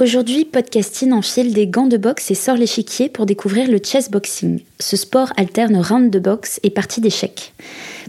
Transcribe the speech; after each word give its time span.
Aujourd'hui, 0.00 0.46
Podcasting 0.46 1.12
enfile 1.12 1.52
des 1.52 1.66
gants 1.66 1.86
de 1.86 1.98
boxe 1.98 2.30
et 2.30 2.34
sort 2.34 2.56
l'échiquier 2.56 3.10
pour 3.10 3.26
découvrir 3.26 3.70
le 3.70 3.78
chessboxing. 3.78 4.62
Ce 4.80 4.96
sport 4.96 5.34
alterne 5.36 5.76
round 5.76 6.10
de 6.10 6.18
boxe 6.18 6.58
et 6.62 6.70
partie 6.70 7.02
d'échecs. 7.02 7.52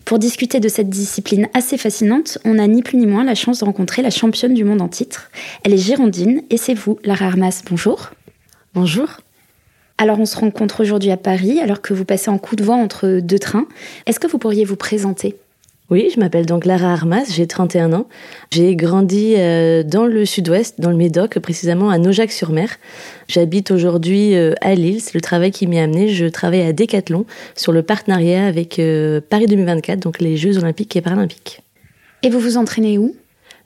Pour 0.06 0.17
discuter 0.17 0.61
de 0.61 0.70
cette 0.70 0.89
discipline 0.89 1.50
assez 1.54 1.78
fascinante, 1.78 2.38
on 2.45 2.58
a 2.58 2.67
ni 2.67 2.84
plus 2.84 2.98
ni 2.98 3.06
moins 3.06 3.26
la 3.26 3.36
chance 3.36 3.59
de 3.59 3.66
rencontrer 3.66 4.02
la 4.02 4.11
championne 4.11 4.54
du 4.54 4.64
monde 4.64 4.81
en 4.81 4.88
titre. 4.88 5.30
Elle 5.64 5.73
est 5.73 5.78
girondine 5.78 6.44
et 6.50 6.58
c'est 6.58 6.73
vous, 6.73 7.00
Lara 7.04 7.26
Armas. 7.26 7.61
Bonjour. 7.70 8.11
Bonjour. 8.73 9.20
Alors 9.98 10.20
on 10.20 10.26
se 10.26 10.38
rencontre 10.38 10.81
aujourd'hui 10.81 11.11
à 11.11 11.17
Paris 11.17 11.59
alors 11.59 11.81
que 11.81 11.94
vous 11.94 12.06
passez 12.06 12.31
en 12.31 12.38
coup 12.38 12.56
de 12.56 12.64
vent 12.64 12.81
entre 12.81 13.20
deux 13.20 13.39
trains. 13.39 13.67
Est-ce 14.08 14.22
que 14.22 14.28
vous 14.28 14.39
pourriez 14.39 14.64
vous 14.64 14.78
présenter? 14.78 15.36
Oui, 15.89 16.09
je 16.14 16.20
m'appelle 16.20 16.45
donc 16.45 16.66
Lara 16.66 16.94
Armas, 16.94 17.26
j'ai 17.30 17.45
31 17.45 17.94
ans. 17.94 18.08
J'ai 18.52 18.76
grandi 18.76 19.36
euh, 19.38 19.84
dans 19.84 20.06
le 20.06 20.26
sud-ouest, 20.26 20.80
dans 20.80 20.89
le 20.89 20.95
Médoc, 20.95 21.38
précisément 21.39 21.89
à 21.89 21.98
Naujac-sur-Mer. 21.98 22.70
J'habite 23.28 23.70
aujourd'hui 23.70 24.34
euh, 24.34 24.54
à 24.61 24.76
Lille, 24.76 25.02
c'est 25.02 25.14
le 25.14 25.22
travail 25.22 25.52
qui 25.52 25.67
m'y 25.67 25.78
a 25.80 25.84
amené. 25.84 26.08
Je 26.08 26.26
travaille 26.26 26.61
à 26.61 26.72
Décathlon 26.72 27.26
sur 27.56 27.73
le 27.73 27.84
partenariat 27.84 28.45
avec 28.45 28.80
euh, 28.80 29.20
Paris 29.30 29.45
2024, 29.45 30.00
donc 30.00 30.20
les 30.22 30.38
Jeux 30.38 30.58
olympiques 30.58 30.95
et 30.95 31.02
paralympiques. 31.02 31.61
Et 32.23 32.30
vous 32.30 32.39
vous 32.39 32.56
entraînez 32.56 32.98
où? 32.98 33.16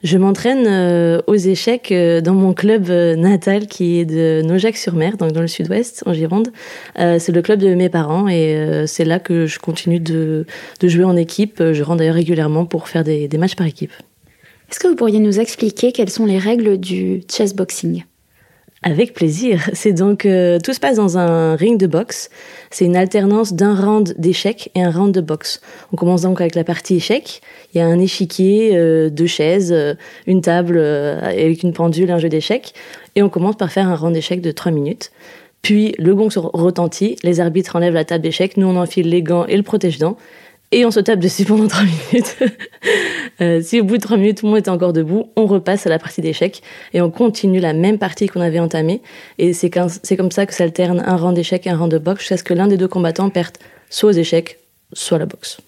Je 0.04 0.16
m'entraîne 0.16 0.66
euh, 0.68 1.20
aux 1.26 1.34
échecs 1.34 1.90
euh, 1.90 2.20
dans 2.20 2.34
mon 2.34 2.54
club 2.54 2.88
euh, 2.88 3.16
natal 3.16 3.66
qui 3.66 3.98
est 3.98 4.04
de 4.04 4.42
Naujac-sur-Mer, 4.44 5.16
donc 5.16 5.32
dans 5.32 5.40
le 5.40 5.48
sud-ouest, 5.48 6.04
en 6.06 6.12
Gironde. 6.12 6.52
c'est 6.96 7.32
le 7.32 7.42
club 7.42 7.58
de 7.58 7.74
mes 7.74 7.88
parents 7.88 8.28
et 8.28 8.84
c'est 8.86 9.04
là 9.04 9.18
que 9.18 9.46
je 9.46 9.58
continue 9.58 10.00
de, 10.00 10.46
de, 10.80 10.88
jouer 10.88 11.04
en 11.04 11.16
équipe. 11.16 11.62
Je 11.72 11.82
rentre 11.82 11.98
d'ailleurs 11.98 12.14
régulièrement 12.14 12.64
pour 12.64 12.88
faire 12.88 13.04
des, 13.04 13.28
des 13.28 13.38
matchs 13.38 13.56
par 13.56 13.66
équipe. 13.66 13.92
Est-ce 14.70 14.78
que 14.78 14.88
vous 14.88 14.96
pourriez 14.96 15.18
nous 15.18 15.40
expliquer 15.40 15.92
quelles 15.92 16.10
sont 16.10 16.26
les 16.26 16.38
règles 16.38 16.78
du 16.78 17.22
chessboxing 17.30 18.04
avec 18.82 19.14
plaisir. 19.14 19.68
C'est 19.72 19.92
donc 19.92 20.24
euh, 20.24 20.58
tout 20.62 20.72
se 20.72 20.80
passe 20.80 20.96
dans 20.96 21.18
un 21.18 21.56
ring 21.56 21.78
de 21.78 21.86
boxe. 21.86 22.30
C'est 22.70 22.84
une 22.84 22.96
alternance 22.96 23.52
d'un 23.52 23.74
round 23.74 24.14
d'échecs 24.18 24.70
et 24.74 24.82
un 24.82 24.90
round 24.90 25.12
de 25.12 25.20
boxe. 25.20 25.60
On 25.92 25.96
commence 25.96 26.22
donc 26.22 26.40
avec 26.40 26.54
la 26.54 26.64
partie 26.64 26.96
échecs. 26.96 27.40
Il 27.74 27.78
y 27.78 27.80
a 27.80 27.86
un 27.86 27.98
échiquier, 27.98 28.76
euh, 28.76 29.10
deux 29.10 29.26
chaises, 29.26 29.72
euh, 29.72 29.94
une 30.26 30.40
table 30.40 30.78
avec 30.78 31.62
une 31.62 31.72
pendule, 31.72 32.10
un 32.10 32.18
jeu 32.18 32.28
d'échecs. 32.28 32.74
Et 33.16 33.22
on 33.22 33.28
commence 33.28 33.56
par 33.56 33.70
faire 33.70 33.88
un 33.88 33.96
round 33.96 34.14
d'échecs 34.14 34.40
de 34.40 34.52
trois 34.52 34.72
minutes. 34.72 35.10
Puis 35.62 35.94
le 35.98 36.14
gong 36.14 36.30
se 36.30 36.38
retentit, 36.38 37.16
les 37.24 37.40
arbitres 37.40 37.74
enlèvent 37.74 37.94
la 37.94 38.04
table 38.04 38.22
d'échecs, 38.22 38.56
nous 38.56 38.68
on 38.68 38.76
enfile 38.76 39.08
les 39.08 39.22
gants 39.22 39.44
et 39.46 39.56
le 39.56 39.64
protège-dents 39.64 40.16
et 40.70 40.84
on 40.84 40.90
se 40.90 41.00
tape 41.00 41.20
dessus 41.20 41.44
pendant 41.44 41.66
trois 41.66 41.84
minutes. 41.84 42.36
euh, 43.40 43.60
si 43.62 43.80
au 43.80 43.84
bout 43.84 43.96
de 43.96 44.02
trois 44.02 44.16
minutes 44.16 44.38
tout 44.38 44.46
le 44.46 44.52
monde 44.52 44.58
est 44.58 44.68
encore 44.68 44.92
debout, 44.92 45.30
on 45.36 45.46
repasse 45.46 45.86
à 45.86 45.90
la 45.90 45.98
partie 45.98 46.20
d'échecs 46.20 46.62
et 46.92 47.00
on 47.00 47.10
continue 47.10 47.60
la 47.60 47.72
même 47.72 47.98
partie 47.98 48.26
qu'on 48.26 48.40
avait 48.40 48.58
entamée. 48.58 49.00
Et 49.38 49.52
c'est 49.52 49.70
comme 49.70 50.30
ça 50.30 50.46
que 50.46 50.54
s'alterne 50.54 51.02
un 51.06 51.16
rang 51.16 51.32
d'échecs 51.32 51.66
et 51.66 51.70
un 51.70 51.76
rang 51.76 51.88
de 51.88 51.98
boxe 51.98 52.20
jusqu'à 52.20 52.36
ce 52.36 52.44
que 52.44 52.54
l'un 52.54 52.66
des 52.66 52.76
deux 52.76 52.88
combattants 52.88 53.30
perde 53.30 53.56
soit 53.90 54.10
aux 54.10 54.12
échecs, 54.12 54.58
soit 54.92 55.18
la 55.18 55.26
boxe. 55.26 55.58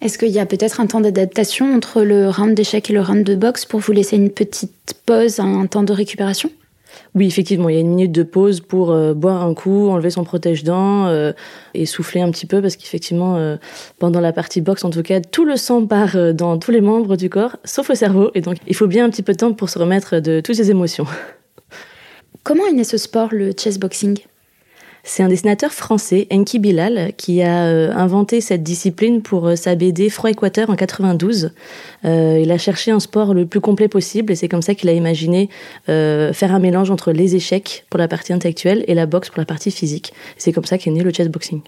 Est-ce 0.00 0.18
qu'il 0.18 0.28
y 0.28 0.38
a 0.38 0.44
peut-être 0.44 0.80
un 0.80 0.86
temps 0.86 1.00
d'adaptation 1.00 1.74
entre 1.74 2.02
le 2.02 2.28
round 2.28 2.54
d'échecs 2.54 2.90
et 2.90 2.92
le 2.92 3.00
round 3.00 3.24
de 3.24 3.34
boxe 3.34 3.64
pour 3.64 3.80
vous 3.80 3.92
laisser 3.92 4.16
une 4.16 4.30
petite 4.30 4.94
pause, 5.06 5.40
un 5.40 5.66
temps 5.66 5.82
de 5.82 5.92
récupération? 5.94 6.50
Oui, 7.14 7.26
effectivement, 7.26 7.68
il 7.68 7.74
y 7.74 7.78
a 7.78 7.80
une 7.80 7.90
minute 7.90 8.12
de 8.12 8.22
pause 8.22 8.60
pour 8.60 8.90
euh, 8.90 9.14
boire 9.14 9.42
un 9.42 9.54
coup, 9.54 9.88
enlever 9.88 10.10
son 10.10 10.24
protège-dents 10.24 11.06
euh, 11.06 11.32
et 11.74 11.86
souffler 11.86 12.20
un 12.20 12.30
petit 12.30 12.46
peu 12.46 12.60
parce 12.60 12.76
qu'effectivement, 12.76 13.36
euh, 13.36 13.56
pendant 13.98 14.20
la 14.20 14.32
partie 14.32 14.60
boxe, 14.60 14.84
en 14.84 14.90
tout 14.90 15.02
cas, 15.02 15.20
tout 15.20 15.44
le 15.44 15.56
sang 15.56 15.86
part 15.86 16.16
dans 16.34 16.58
tous 16.58 16.70
les 16.70 16.80
membres 16.80 17.16
du 17.16 17.30
corps, 17.30 17.56
sauf 17.64 17.88
le 17.88 17.94
cerveau. 17.94 18.30
Et 18.34 18.40
donc, 18.40 18.56
il 18.66 18.74
faut 18.74 18.86
bien 18.86 19.04
un 19.04 19.10
petit 19.10 19.22
peu 19.22 19.32
de 19.32 19.38
temps 19.38 19.52
pour 19.52 19.68
se 19.68 19.78
remettre 19.78 20.18
de 20.18 20.40
toutes 20.40 20.56
ces 20.56 20.70
émotions. 20.70 21.06
Comment 22.42 22.66
est 22.66 22.72
né 22.72 22.84
ce 22.84 22.98
sport, 22.98 23.28
le 23.32 23.52
chessboxing 23.56 24.18
c'est 25.06 25.22
un 25.22 25.28
dessinateur 25.28 25.70
français, 25.70 26.26
Enki 26.32 26.58
Bilal, 26.58 27.12
qui 27.18 27.42
a 27.42 27.66
euh, 27.66 27.92
inventé 27.94 28.40
cette 28.40 28.62
discipline 28.62 29.20
pour 29.20 29.48
euh, 29.48 29.54
sa 29.54 29.74
BD 29.74 30.08
Froid 30.08 30.30
Équateur 30.30 30.70
en 30.70 30.76
92. 30.76 31.52
Euh, 32.06 32.40
il 32.42 32.50
a 32.50 32.56
cherché 32.56 32.90
un 32.90 33.00
sport 33.00 33.34
le 33.34 33.44
plus 33.44 33.60
complet 33.60 33.86
possible 33.86 34.32
et 34.32 34.36
c'est 34.36 34.48
comme 34.48 34.62
ça 34.62 34.74
qu'il 34.74 34.88
a 34.88 34.92
imaginé 34.92 35.50
faire 35.86 36.54
un 36.54 36.58
mélange 36.58 36.90
entre 36.90 37.12
les 37.12 37.36
échecs 37.36 37.84
pour 37.90 37.98
la 37.98 38.08
partie 38.08 38.32
intellectuelle 38.32 38.84
et 38.88 38.94
la 38.94 39.04
boxe 39.04 39.28
pour 39.28 39.38
la 39.38 39.44
partie 39.44 39.70
physique. 39.70 40.14
C'est 40.38 40.52
comme 40.52 40.64
ça 40.64 40.78
qu'est 40.78 40.90
né 40.90 41.02
le 41.02 41.12
chessboxing. 41.12 41.60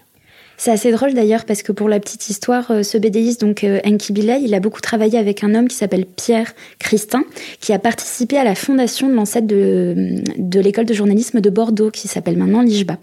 C'est 0.57 0.71
assez 0.71 0.91
drôle 0.91 1.13
d'ailleurs 1.13 1.45
parce 1.45 1.61
que 1.61 1.71
pour 1.71 1.87
la 1.87 1.99
petite 1.99 2.29
histoire, 2.29 2.71
euh, 2.71 2.81
ce 2.81 2.97
BDiste, 2.97 3.41
donc 3.41 3.63
euh, 3.63 3.79
Enki 3.85 4.11
Bilal, 4.11 4.41
il 4.41 4.55
a 4.55 4.59
beaucoup 4.59 4.81
travaillé 4.81 5.19
avec 5.19 5.43
un 5.43 5.53
homme 5.53 5.67
qui 5.67 5.75
s'appelle 5.75 6.05
Pierre 6.07 6.53
Christin, 6.79 7.23
qui 7.59 7.73
a 7.73 7.79
participé 7.79 8.37
à 8.37 8.43
la 8.43 8.55
fondation 8.55 9.07
de 9.07 9.13
l'ancêtre 9.13 9.45
de, 9.45 10.15
de 10.37 10.59
l'école 10.59 10.85
de 10.85 10.95
journalisme 10.95 11.41
de 11.41 11.49
Bordeaux, 11.51 11.91
qui 11.91 12.07
s'appelle 12.07 12.37
maintenant 12.37 12.63
l'IJBA. 12.63 12.97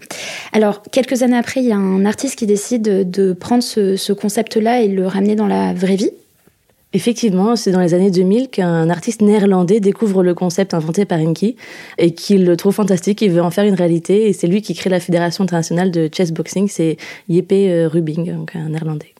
Alors, 0.51 0.81
quelques 0.91 1.23
années 1.23 1.37
après, 1.37 1.61
il 1.61 1.67
y 1.67 1.71
a 1.71 1.77
un 1.77 2.05
artiste 2.05 2.37
qui 2.37 2.45
décide 2.45 2.81
de, 2.81 3.03
de 3.03 3.31
prendre 3.31 3.63
ce, 3.63 3.95
ce 3.95 4.11
concept-là 4.11 4.81
et 4.81 4.89
le 4.89 5.07
ramener 5.07 5.35
dans 5.35 5.47
la 5.47 5.73
vraie 5.73 5.95
vie. 5.95 6.11
Effectivement, 6.95 7.57
c'est 7.57 7.71
dans 7.71 7.81
les 7.81 7.93
années 7.93 8.09
2000 8.09 8.47
qu'un 8.47 8.89
artiste 8.89 9.21
néerlandais 9.21 9.81
découvre 9.81 10.23
le 10.23 10.33
concept 10.33 10.73
inventé 10.73 11.03
par 11.03 11.19
Enki 11.19 11.57
et 11.97 12.13
qu'il 12.13 12.45
le 12.45 12.55
trouve 12.55 12.73
fantastique, 12.73 13.21
il 13.21 13.31
veut 13.31 13.41
en 13.41 13.51
faire 13.51 13.65
une 13.65 13.73
réalité 13.73 14.29
et 14.29 14.33
c'est 14.33 14.47
lui 14.47 14.61
qui 14.61 14.73
crée 14.73 14.89
la 14.89 15.01
Fédération 15.01 15.43
internationale 15.43 15.91
de 15.91 16.09
chessboxing, 16.09 16.69
c'est 16.69 16.95
Jeppe 17.29 17.51
euh, 17.51 17.89
Rubing, 17.91 18.33
donc 18.33 18.55
un 18.55 18.69
néerlandais. 18.69 19.14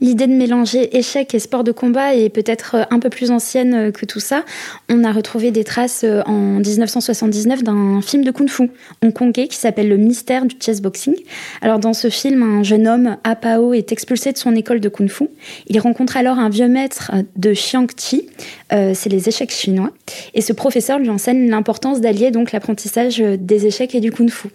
L'idée 0.00 0.26
de 0.26 0.32
mélanger 0.32 0.96
échecs 0.96 1.34
et 1.34 1.38
sport 1.38 1.64
de 1.64 1.72
combat 1.72 2.14
est 2.14 2.28
peut-être 2.28 2.76
euh, 2.76 2.82
un 2.90 2.98
peu 2.98 3.08
plus 3.08 3.30
ancienne 3.30 3.74
euh, 3.74 3.90
que 3.90 4.04
tout 4.04 4.20
ça. 4.20 4.44
On 4.90 5.04
a 5.04 5.12
retrouvé 5.12 5.50
des 5.50 5.64
traces 5.64 6.04
euh, 6.04 6.22
en 6.26 6.60
1979 6.60 7.62
d'un 7.62 8.00
film 8.02 8.22
de 8.22 8.30
kung-fu 8.30 8.70
hongkongais 9.02 9.48
qui 9.48 9.56
s'appelle 9.56 9.88
Le 9.88 9.96
mystère 9.96 10.44
du 10.44 10.56
chessboxing. 10.60 11.14
Alors 11.62 11.78
dans 11.78 11.94
ce 11.94 12.10
film, 12.10 12.42
un 12.42 12.62
jeune 12.62 12.86
homme, 12.86 13.16
Apao, 13.24 13.72
est 13.72 13.90
expulsé 13.90 14.32
de 14.32 14.38
son 14.38 14.54
école 14.54 14.80
de 14.80 14.88
kung-fu. 14.88 15.28
Il 15.68 15.78
rencontre 15.80 16.16
alors 16.16 16.38
un 16.38 16.50
vieux 16.50 16.68
maître 16.68 17.12
de 17.36 17.52
Xiangqi, 17.52 18.28
euh, 18.72 18.92
c'est 18.94 19.08
les 19.08 19.28
échecs 19.28 19.50
chinois, 19.50 19.90
et 20.34 20.42
ce 20.42 20.52
professeur 20.52 20.98
lui 20.98 21.08
enseigne 21.08 21.48
l'importance 21.48 22.00
d'allier 22.00 22.30
donc 22.30 22.52
l'apprentissage 22.52 23.18
des 23.18 23.66
échecs 23.66 23.94
et 23.94 24.00
du 24.00 24.10
kung-fu. 24.10 24.48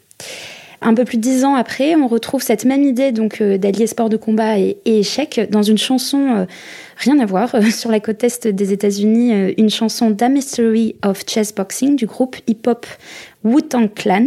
Un 0.84 0.96
peu 0.96 1.06
plus 1.06 1.18
de 1.18 1.22
dix 1.22 1.46
ans 1.46 1.54
après, 1.54 1.96
on 1.96 2.08
retrouve 2.08 2.42
cette 2.42 2.66
même 2.66 2.82
idée 2.82 3.12
donc 3.12 3.40
euh, 3.40 3.60
d'allier 3.60 3.86
sport 3.86 4.10
de 4.10 4.18
combat 4.18 4.58
et, 4.58 4.78
échec 4.86 5.48
dans 5.52 5.62
une 5.62 5.78
chanson 5.78 6.36
euh, 6.36 6.46
rien 6.98 7.20
à 7.20 7.26
voir 7.26 7.54
euh, 7.54 7.62
sur 7.70 7.92
la 7.92 8.00
côte 8.00 8.24
est 8.24 8.48
des 8.48 8.74
États-Unis, 8.74 9.54
une 9.58 9.70
chanson 9.70 10.14
The 10.16 10.24
Mystery 10.24 10.96
of 11.06 11.24
Chess 11.28 11.54
Boxing 11.54 11.96
du 11.96 12.08
groupe 12.08 12.36
hip-hop 12.48 12.88
Wu-Tang 13.44 13.94
Clan. 13.94 14.26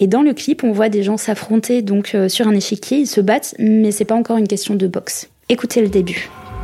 Et 0.00 0.08
dans 0.08 0.22
le 0.22 0.34
clip, 0.34 0.64
on 0.64 0.72
voit 0.72 0.88
des 0.88 1.02
gens 1.02 1.16
s'affronter 1.16 1.82
donc 1.82 2.16
sur 2.28 2.48
un 2.48 2.54
échiquier, 2.54 2.98
ils 2.98 3.06
se 3.06 3.20
battent, 3.20 3.54
mais 3.58 3.90
c'est 3.90 4.04
pas 4.04 4.14
encore 4.14 4.36
une 4.36 4.48
question 4.48 4.74
de 4.74 4.86
boxe. 4.86 5.28
Écoutez 5.48 5.80
le 5.80 5.88
début. 5.88 6.30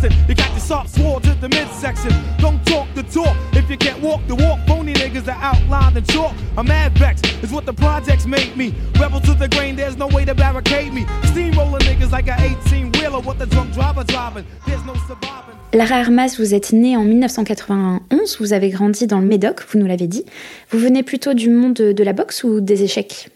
contesting, 0.00 0.28
you 0.28 0.34
got 0.34 0.50
your 0.50 0.60
soft 0.60 0.90
sword 0.90 1.22
to 1.24 1.34
the 1.34 1.48
midsection. 1.48 2.12
Don't 2.38 2.64
talk 2.66 2.86
the 2.94 3.02
talk 3.04 3.36
if 3.52 3.68
you 3.70 3.76
can't 3.76 4.00
walk 4.00 4.20
the 4.26 4.34
walk. 4.34 4.58
Phony 4.66 4.94
niggas 4.94 5.28
are 5.28 5.42
outlined 5.42 5.96
in 5.96 6.04
chalk. 6.04 6.34
I'm 6.56 6.66
mad 6.66 6.96
vex, 6.98 7.22
is 7.42 7.52
what 7.52 7.66
the 7.66 7.72
projects 7.72 8.26
make 8.26 8.56
me. 8.56 8.74
Rebel 8.98 9.20
to 9.20 9.34
the 9.34 9.48
grain, 9.48 9.76
there's 9.76 9.96
no 9.96 10.08
way 10.08 10.24
to 10.24 10.34
barricade 10.34 10.92
me. 10.92 11.06
Steamroller 11.24 11.78
niggas 11.80 12.10
like 12.10 12.28
a 12.28 12.36
18 12.66 12.92
wheeler, 12.92 13.20
what 13.20 13.38
the 13.38 13.46
drunk 13.46 13.72
driver 13.72 14.04
driving. 14.04 14.44
There's 14.66 14.84
no 14.84 14.94
surviving. 15.06 15.56
Lara 15.72 16.00
Armas, 16.00 16.34
vous 16.36 16.52
êtes 16.52 16.72
née 16.72 16.96
en 16.96 17.04
1991, 17.04 18.38
vous 18.40 18.52
avez 18.52 18.70
grandi 18.70 19.06
dans 19.06 19.20
le 19.20 19.26
Médoc, 19.26 19.64
vous 19.68 19.78
nous 19.78 19.86
l'avez 19.86 20.08
dit. 20.08 20.24
Vous 20.70 20.78
venez 20.78 21.04
plutôt 21.04 21.32
du 21.32 21.48
monde 21.48 21.74
de 21.74 22.04
la 22.04 22.12
boxe 22.12 22.42
ou 22.42 22.60
des 22.60 22.82
échecs? 22.82 23.28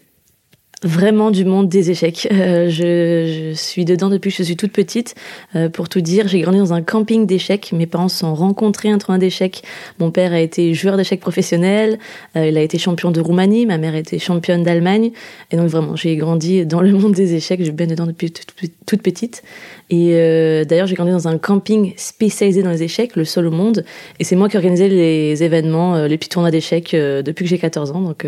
Vraiment 0.83 1.31
du 1.31 1.45
monde 1.45 1.69
des 1.69 1.91
échecs. 1.91 2.27
Euh, 2.31 2.69
je, 2.69 3.51
je, 3.51 3.53
suis 3.53 3.85
dedans 3.85 4.09
depuis 4.09 4.31
que 4.31 4.37
je 4.37 4.43
suis 4.43 4.57
toute 4.57 4.71
petite. 4.71 5.15
Euh, 5.55 5.69
pour 5.69 5.89
tout 5.89 6.01
dire, 6.01 6.27
j'ai 6.27 6.39
grandi 6.41 6.57
dans 6.57 6.73
un 6.73 6.81
camping 6.81 7.25
d'échecs. 7.25 7.71
Mes 7.73 7.87
parents 7.87 8.09
se 8.09 8.19
sont 8.19 8.35
rencontrés 8.35 8.89
un 8.89 8.97
tournoi 8.97 9.17
d'échecs. 9.17 9.63
Mon 9.99 10.11
père 10.11 10.33
a 10.33 10.39
été 10.39 10.73
joueur 10.73 10.97
d'échecs 10.97 11.19
professionnel. 11.19 11.99
Euh, 12.35 12.47
il 12.47 12.57
a 12.57 12.61
été 12.61 12.77
champion 12.77 13.11
de 13.11 13.21
Roumanie. 13.21 13.65
Ma 13.65 13.77
mère 13.77 13.95
été 13.95 14.19
championne 14.19 14.63
d'Allemagne. 14.63 15.11
Et 15.51 15.57
donc 15.57 15.67
vraiment, 15.67 15.95
j'ai 15.95 16.15
grandi 16.15 16.65
dans 16.65 16.81
le 16.81 16.91
monde 16.91 17.13
des 17.13 17.35
échecs. 17.35 17.63
J'ai 17.63 17.71
bien 17.71 17.87
dedans 17.87 18.05
depuis 18.05 18.31
toute, 18.31 19.01
petite. 19.01 19.43
Et 19.89 20.11
euh, 20.13 20.65
d'ailleurs, 20.65 20.87
j'ai 20.87 20.95
grandi 20.95 21.11
dans 21.11 21.27
un 21.27 21.37
camping 21.37 21.93
spécialisé 21.95 22.63
dans 22.63 22.71
les 22.71 22.83
échecs, 22.83 23.15
le 23.15 23.23
seul 23.25 23.45
au 23.45 23.51
monde. 23.51 23.85
Et 24.19 24.23
c'est 24.23 24.35
moi 24.35 24.49
qui 24.49 24.57
organisais 24.57 24.87
les 24.87 25.43
événements, 25.43 25.95
euh, 25.95 26.07
les 26.07 26.17
petits 26.17 26.29
tournois 26.29 26.51
d'échecs 26.51 26.93
euh, 26.93 27.21
depuis 27.21 27.45
que 27.45 27.49
j'ai 27.49 27.59
14 27.59 27.91
ans. 27.91 28.01
Donc 28.01 28.25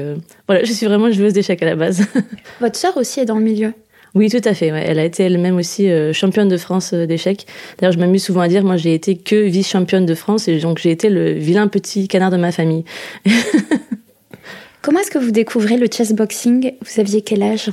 voilà, 0.47 0.63
je 0.63 0.71
suis 0.71 0.85
vraiment 0.85 1.07
une 1.07 1.13
joueuse 1.13 1.33
d'échecs 1.33 1.61
à 1.63 1.65
la 1.65 1.75
base. 1.75 2.05
Votre 2.61 2.75
sœur 2.75 2.97
aussi 2.97 3.19
est 3.19 3.25
dans 3.25 3.37
le 3.37 3.43
milieu 3.43 3.73
oui, 4.15 4.31
tout 4.31 4.41
à 4.45 4.55
fait. 4.55 4.71
Ouais. 4.71 4.83
Elle 4.83 4.97
a 4.97 5.05
été 5.05 5.23
elle-même 5.23 5.57
aussi 5.57 5.91
euh, 5.91 6.11
championne 6.11 6.47
de 6.47 6.57
France 6.57 6.91
euh, 6.93 7.05
d'échecs. 7.05 7.45
D'ailleurs, 7.77 7.93
je 7.93 7.99
m'amuse 7.99 8.23
souvent 8.23 8.41
à 8.41 8.47
dire, 8.47 8.63
moi, 8.63 8.75
j'ai 8.75 8.95
été 8.95 9.15
que 9.15 9.35
vice-championne 9.35 10.07
de 10.07 10.15
France 10.15 10.47
et 10.47 10.57
donc 10.57 10.79
j'ai 10.79 10.89
été 10.89 11.09
le 11.09 11.33
vilain 11.33 11.67
petit 11.67 12.07
canard 12.07 12.31
de 12.31 12.37
ma 12.37 12.51
famille. 12.51 12.83
Comment 14.81 15.01
est-ce 15.01 15.11
que 15.11 15.19
vous 15.19 15.29
découvrez 15.29 15.77
le 15.77 15.85
chessboxing 15.85 16.73
Vous 16.81 16.99
aviez 16.99 17.21
quel 17.21 17.43
âge? 17.43 17.69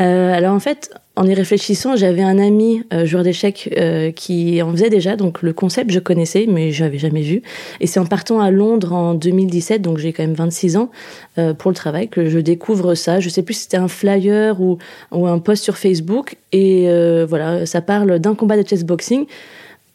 Euh, 0.00 0.32
alors 0.32 0.54
en 0.54 0.60
fait, 0.60 0.90
en 1.18 1.26
y 1.26 1.34
réfléchissant, 1.34 1.96
j'avais 1.96 2.22
un 2.22 2.38
ami 2.38 2.84
euh, 2.92 3.04
joueur 3.04 3.24
d'échecs 3.24 3.74
euh, 3.76 4.12
qui 4.12 4.62
en 4.62 4.70
faisait 4.70 4.88
déjà, 4.88 5.16
donc 5.16 5.42
le 5.42 5.52
concept 5.52 5.90
je 5.90 5.98
connaissais, 5.98 6.46
mais 6.48 6.70
je 6.70 6.84
n'avais 6.84 6.98
jamais 6.98 7.22
vu. 7.22 7.42
Et 7.80 7.88
c'est 7.88 7.98
en 7.98 8.06
partant 8.06 8.40
à 8.40 8.52
Londres 8.52 8.92
en 8.92 9.14
2017, 9.14 9.82
donc 9.82 9.98
j'ai 9.98 10.12
quand 10.12 10.22
même 10.22 10.34
26 10.34 10.76
ans 10.76 10.90
euh, 11.38 11.54
pour 11.54 11.72
le 11.72 11.74
travail, 11.74 12.08
que 12.08 12.28
je 12.28 12.38
découvre 12.38 12.94
ça. 12.94 13.18
Je 13.18 13.28
sais 13.30 13.42
plus 13.42 13.54
si 13.54 13.62
c'était 13.62 13.78
un 13.78 13.88
flyer 13.88 14.60
ou, 14.60 14.78
un 15.10 15.40
post 15.40 15.64
sur 15.64 15.76
Facebook, 15.76 16.36
et 16.52 16.84
voilà, 17.28 17.66
ça 17.66 17.80
parle 17.80 18.20
d'un 18.20 18.36
combat 18.36 18.56
de 18.56 18.66
chessboxing. 18.66 19.26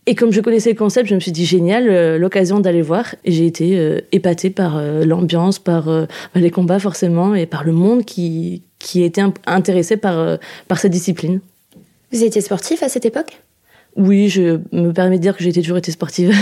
Et 0.06 0.16
comme 0.16 0.34
je 0.34 0.42
connaissais 0.42 0.72
le 0.72 0.78
concept, 0.78 1.08
je 1.08 1.16
me 1.16 1.22
suis 1.22 1.32
dit 1.32 1.46
génial, 1.46 2.18
l'occasion 2.18 2.60
d'aller 2.60 2.82
voir. 2.82 3.16
Et 3.24 3.32
j'ai 3.32 3.46
été 3.46 3.80
euh, 3.80 4.02
épatée 4.12 4.50
par 4.50 4.82
l'ambiance, 5.06 5.60
par 5.60 5.90
les 6.36 6.52
combats 6.52 6.80
forcément, 6.80 7.34
et 7.34 7.46
par 7.46 7.64
le 7.64 7.72
monde 7.72 8.04
qui, 8.04 8.64
qui 8.84 9.04
était 9.04 9.24
intéressé 9.46 9.98
par, 9.98 10.38
par 10.68 10.78
cette 10.78 10.92
discipline. 10.92 11.40
Vous 12.12 12.24
étiez 12.24 12.42
sportif 12.42 12.84
à 12.84 12.90
cette 12.90 13.06
époque? 13.06 13.42
Oui, 13.96 14.30
je 14.30 14.60
me 14.72 14.92
permets 14.92 15.18
de 15.18 15.22
dire 15.22 15.36
que 15.36 15.44
j'ai 15.44 15.54
toujours 15.54 15.78
été 15.78 15.92
sportive. 15.92 16.36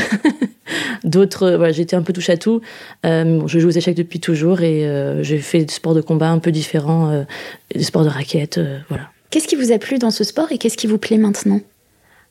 D'autres, 1.03 1.51
voilà, 1.51 1.71
j'étais 1.71 1.95
un 1.95 2.01
peu 2.01 2.13
touche 2.13 2.29
à 2.29 2.38
tout. 2.38 2.61
bon, 3.03 3.47
je 3.47 3.59
joue 3.59 3.67
aux 3.67 3.71
échecs 3.71 3.95
depuis 3.95 4.19
toujours 4.19 4.61
et 4.61 4.85
j'ai 5.21 5.38
fait 5.38 5.65
des 5.65 5.73
sports 5.73 5.93
de 5.93 6.01
combat 6.01 6.29
un 6.29 6.39
peu 6.39 6.51
différents, 6.51 7.25
des 7.73 7.83
sports 7.83 8.03
de 8.03 8.09
raquettes, 8.09 8.59
voilà. 8.89 9.09
Qu'est-ce 9.31 9.47
qui 9.47 9.55
vous 9.55 9.71
a 9.71 9.77
plu 9.77 9.97
dans 9.97 10.11
ce 10.11 10.25
sport 10.25 10.51
et 10.51 10.57
qu'est-ce 10.57 10.75
qui 10.75 10.88
vous 10.88 10.97
plaît 10.97 11.17
maintenant? 11.17 11.61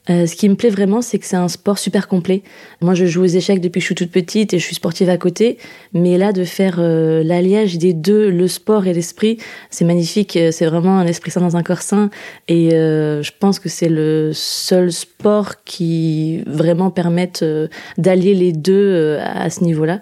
Euh, 0.09 0.27
ce 0.27 0.35
qui 0.35 0.49
me 0.49 0.55
plaît 0.55 0.71
vraiment, 0.71 1.03
c'est 1.03 1.19
que 1.19 1.27
c'est 1.27 1.37
un 1.37 1.49
sport 1.49 1.79
super 1.79 2.09
complet. 2.09 2.43
Moi, 2.81 2.95
je 2.95 3.05
joue 3.05 3.23
aux 3.23 3.27
échecs 3.27 3.61
depuis 3.61 3.81
que 3.81 3.83
je 3.83 3.87
suis 3.87 3.95
toute 3.95 4.11
petite 4.11 4.55
et 4.55 4.59
je 4.59 4.65
suis 4.65 4.75
sportive 4.75 5.11
à 5.11 5.19
côté. 5.19 5.59
Mais 5.93 6.17
là, 6.17 6.33
de 6.33 6.45
faire 6.45 6.77
euh, 6.79 7.23
l'alliage 7.23 7.77
des 7.77 7.93
deux, 7.93 8.31
le 8.31 8.49
sport 8.49 8.87
et 8.87 8.95
l'esprit, 8.95 9.39
c'est 9.69 9.85
magnifique. 9.85 10.39
C'est 10.51 10.67
vraiment 10.67 10.99
un 10.99 11.07
esprit 11.07 11.31
sain 11.31 11.43
dans 11.43 11.57
un 11.57 11.63
corps 11.63 11.83
sain. 11.83 12.11
Et 12.49 12.73
euh, 12.73 13.23
je 13.23 13.33
pense 13.39 13.59
que 13.59 13.69
c'est 13.69 13.89
le 13.89 14.33
seul 14.33 14.91
sport 14.91 15.63
qui 15.65 16.43
vraiment 16.47 16.91
permette 16.91 17.43
euh, 17.43 17.69
d'allier 17.99 18.35
les 18.35 18.53
deux 18.53 18.73
euh, 18.73 19.21
à 19.23 19.51
ce 19.51 19.63
niveau-là 19.65 20.01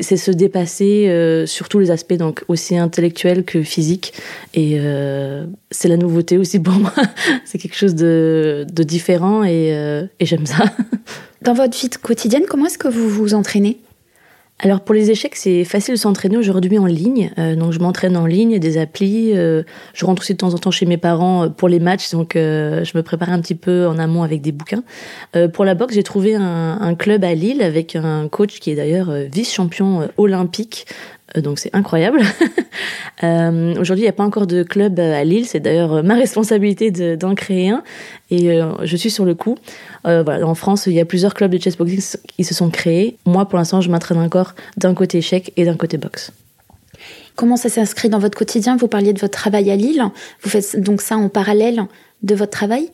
c'est 0.00 0.16
se 0.16 0.30
dépasser 0.30 1.08
euh, 1.08 1.46
sur 1.46 1.68
tous 1.68 1.78
les 1.78 1.90
aspects, 1.90 2.14
donc 2.14 2.44
aussi 2.48 2.76
intellectuel 2.76 3.44
que 3.44 3.62
physique. 3.62 4.14
Et 4.54 4.78
euh, 4.80 5.46
c'est 5.70 5.88
la 5.88 5.96
nouveauté 5.96 6.38
aussi 6.38 6.58
pour 6.58 6.74
moi. 6.78 6.92
c'est 7.44 7.58
quelque 7.58 7.76
chose 7.76 7.94
de, 7.94 8.66
différent 8.68 9.42
euh, 9.44 10.06
et 10.18 10.26
j'aime 10.26 10.46
ça. 10.46 10.64
Dans 11.42 11.54
votre 11.54 11.78
vie 11.78 11.90
quotidienne, 11.90 12.44
comment 12.48 12.66
est-ce 12.66 12.78
que 12.78 12.88
vous 12.88 13.08
vous 13.08 13.34
entraînez? 13.34 13.78
Alors 14.64 14.80
pour 14.80 14.94
les 14.94 15.10
échecs, 15.10 15.34
c'est 15.34 15.64
facile 15.64 15.94
de 15.94 15.98
s'entraîner 15.98 16.36
aujourd'hui 16.36 16.78
en 16.78 16.86
ligne. 16.86 17.32
Euh, 17.36 17.56
donc 17.56 17.72
je 17.72 17.80
m'entraîne 17.80 18.16
en 18.16 18.26
ligne, 18.26 18.60
des 18.60 18.78
applis. 18.78 19.36
Euh, 19.36 19.64
je 19.92 20.06
rentre 20.06 20.22
aussi 20.22 20.34
de 20.34 20.38
temps 20.38 20.54
en 20.54 20.58
temps 20.58 20.70
chez 20.70 20.86
mes 20.86 20.98
parents 20.98 21.44
euh, 21.44 21.48
pour 21.48 21.68
les 21.68 21.80
matchs, 21.80 22.12
donc 22.12 22.34
je 22.34 22.96
me 22.96 23.02
prépare 23.02 23.30
un 23.30 23.40
petit 23.40 23.56
peu 23.56 23.88
en 23.88 23.98
amont 23.98 24.22
avec 24.22 24.40
des 24.40 24.52
bouquins. 24.52 24.84
Pour 25.52 25.64
la 25.64 25.74
boxe, 25.74 25.94
j'ai 25.94 26.02
trouvé 26.02 26.34
un, 26.36 26.94
club 26.94 27.24
à 27.24 27.34
Lille 27.34 27.62
avec 27.62 27.96
un 27.96 28.28
coach 28.28 28.60
qui 28.60 28.70
est 28.70 28.74
d'ailleurs 28.76 29.10
vice-champion 29.32 30.08
olympique 30.16 30.86
donc 31.40 31.58
c'est 31.58 31.74
incroyable. 31.74 32.20
euh, 33.22 33.74
Aujourd'hui, 33.78 34.02
il 34.02 34.06
n'y 34.06 34.08
a 34.08 34.12
pas 34.12 34.24
encore 34.24 34.46
de 34.46 34.62
club 34.62 34.98
à 35.00 35.24
Lille. 35.24 35.46
C'est 35.46 35.60
d'ailleurs 35.60 36.02
ma 36.04 36.14
responsabilité 36.16 36.90
d'en 37.16 37.34
créer 37.34 37.70
un. 37.70 37.82
Et 38.30 38.50
euh, 38.50 38.72
je 38.84 38.96
suis 38.96 39.10
sur 39.10 39.24
le 39.24 39.34
coup. 39.34 39.56
Euh, 40.06 40.24
en 40.42 40.54
France, 40.54 40.86
il 40.86 40.92
y 40.92 41.00
a 41.00 41.04
plusieurs 41.04 41.34
clubs 41.34 41.50
de 41.50 41.58
chessboxing 41.58 42.00
qui 42.36 42.44
se 42.44 42.54
sont 42.54 42.70
créés. 42.70 43.16
Moi, 43.24 43.46
pour 43.46 43.58
l'instant, 43.58 43.80
je 43.80 43.90
m'entraîne 43.90 44.18
encore 44.18 44.54
d'un 44.76 44.94
côté 44.94 45.18
échec 45.18 45.52
et 45.56 45.64
d'un 45.64 45.76
côté 45.76 45.96
boxe. 45.96 46.32
Comment 47.34 47.56
ça 47.56 47.68
s'inscrit 47.68 48.08
dans 48.08 48.18
votre 48.18 48.36
quotidien? 48.36 48.76
Vous 48.76 48.88
parliez 48.88 49.12
de 49.12 49.20
votre 49.20 49.38
travail 49.38 49.70
à 49.70 49.76
Lille. 49.76 50.02
Vous 50.42 50.50
faites 50.50 50.78
donc 50.80 51.00
ça 51.00 51.16
en 51.16 51.28
parallèle 51.28 51.82
de 52.22 52.34
votre 52.34 52.50
travail? 52.50 52.90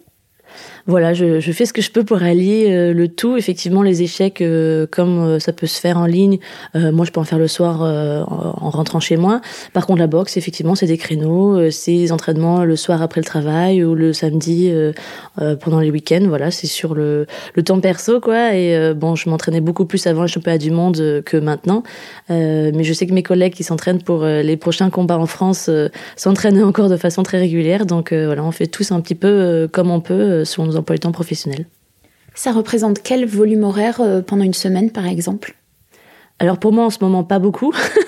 Voilà, 0.88 1.12
je, 1.12 1.38
fais 1.52 1.66
ce 1.66 1.74
que 1.74 1.82
je 1.82 1.90
peux 1.90 2.02
pour 2.02 2.22
allier 2.22 2.68
euh, 2.70 2.94
le 2.94 3.08
tout. 3.08 3.36
Effectivement, 3.36 3.82
les 3.82 4.02
échecs, 4.02 4.40
euh, 4.40 4.86
comme 4.90 5.18
euh, 5.18 5.38
ça 5.38 5.52
peut 5.52 5.66
se 5.66 5.78
faire 5.78 5.98
en 5.98 6.06
ligne, 6.06 6.38
moi 6.74 7.04
je 7.04 7.12
peux 7.12 7.20
en 7.20 7.24
faire 7.24 7.38
le 7.38 7.46
soir 7.46 7.82
en, 7.82 8.66
en, 8.66 8.70
rentrant 8.70 9.00
chez 9.00 9.18
moi. 9.18 9.42
Par 9.74 9.86
contre, 9.86 9.98
la 9.98 10.06
boxe, 10.06 10.38
effectivement, 10.38 10.74
c'est 10.74 10.86
des 10.86 10.96
créneaux, 10.96 11.70
c'est 11.70 11.92
des 11.92 12.12
entraînements 12.12 12.64
le 12.64 12.76
soir 12.76 13.02
après 13.02 13.20
le 13.20 13.26
travail 13.26 13.84
ou 13.84 13.94
le 13.94 14.12
samedi 14.12 14.72
pendant 15.60 15.80
les 15.80 15.90
week-ends. 15.90 16.24
Voilà, 16.26 16.50
c'est 16.50 16.66
sur 16.66 16.94
le, 16.94 17.26
le, 17.54 17.62
temps 17.62 17.80
perso, 17.80 18.20
quoi. 18.20 18.54
Et 18.54 18.94
bon, 18.94 19.14
je 19.14 19.28
m'entraînais 19.28 19.60
beaucoup 19.60 19.84
plus 19.84 20.06
avant 20.06 20.22
le 20.22 20.28
championnat 20.28 20.58
du 20.58 20.70
monde 20.70 21.22
que 21.24 21.36
maintenant. 21.36 21.82
mais 22.28 22.84
je 22.84 22.92
sais 22.92 23.06
que 23.06 23.12
mes 23.12 23.22
collègues 23.22 23.54
qui 23.54 23.64
s'entraînent 23.64 24.02
pour 24.02 24.24
les 24.24 24.56
prochains 24.56 24.90
combats 24.90 25.18
en 25.18 25.26
France 25.26 25.70
s'entraînent 26.16 26.62
encore 26.62 26.88
de 26.88 26.96
façon 26.96 27.22
très 27.22 27.38
régulière. 27.38 27.86
Donc 27.86 28.12
voilà, 28.12 28.44
on 28.44 28.52
fait 28.52 28.68
tous 28.68 28.92
un 28.92 29.00
petit 29.00 29.14
peu 29.16 29.68
comme 29.72 29.90
on 29.90 30.00
peut 30.00 30.37
selon 30.44 30.66
nos 30.66 30.76
emplois 30.76 30.96
du 30.96 31.00
temps 31.00 31.12
professionnels. 31.12 31.66
Ça 32.34 32.52
représente 32.52 33.02
quel 33.02 33.26
volume 33.26 33.64
horaire 33.64 34.00
euh, 34.00 34.22
pendant 34.22 34.44
une 34.44 34.54
semaine, 34.54 34.90
par 34.90 35.06
exemple? 35.06 35.56
Alors 36.38 36.58
pour 36.58 36.72
moi, 36.72 36.84
en 36.84 36.90
ce 36.90 36.98
moment, 37.00 37.24
pas 37.24 37.38
beaucoup. 37.38 37.72